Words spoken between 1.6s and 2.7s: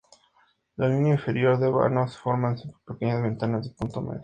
vanos la forman